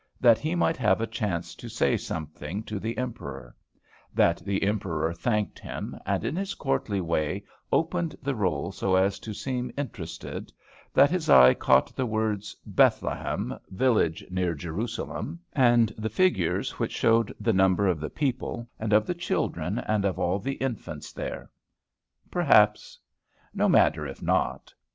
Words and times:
that 0.19 0.39
he 0.39 0.55
might 0.55 0.77
have 0.77 0.99
a 0.99 1.05
chance 1.05 1.53
to 1.53 1.69
say 1.69 1.95
something 1.95 2.63
to 2.63 2.79
the 2.79 2.97
Emperor; 2.97 3.55
that 4.15 4.37
the 4.37 4.63
Emperor 4.63 5.13
thanked 5.13 5.59
him, 5.59 5.95
and, 6.07 6.25
in 6.25 6.35
his 6.35 6.55
courtly 6.55 6.99
way, 6.99 7.43
opened 7.71 8.15
the 8.19 8.33
roll 8.33 8.71
so 8.71 8.95
as 8.95 9.19
to 9.19 9.31
seem 9.31 9.71
interested; 9.77 10.51
that 10.91 11.11
his 11.11 11.29
eye 11.29 11.53
caught 11.53 11.95
the 11.95 12.07
words 12.07 12.55
"Bethlehem 12.65 13.55
village 13.69 14.25
near 14.31 14.55
Jerusalem," 14.55 15.39
and 15.53 15.89
the 15.99 16.09
figures 16.09 16.79
which 16.79 16.93
showed 16.93 17.31
the 17.39 17.53
number 17.53 17.85
of 17.87 17.99
the 17.99 18.09
people 18.09 18.67
and 18.79 18.93
of 18.93 19.05
the 19.05 19.13
children 19.13 19.77
and 19.77 20.03
of 20.03 20.17
all 20.17 20.39
the 20.39 20.53
infants 20.55 21.13
there. 21.13 21.47
Perhaps. 22.31 22.97
No 23.53 23.69
matter 23.69 24.07
if 24.07 24.19
not. 24.19 24.73